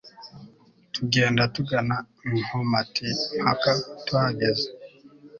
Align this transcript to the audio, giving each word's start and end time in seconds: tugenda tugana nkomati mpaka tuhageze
tugenda 0.93 1.41
tugana 1.55 1.95
nkomati 2.39 3.07
mpaka 3.41 3.71
tuhageze 4.05 4.67